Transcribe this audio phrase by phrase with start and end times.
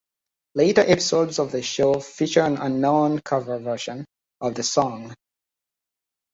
[0.55, 4.07] Later episodes of the show feature an unknown cover version
[4.39, 5.13] of the song.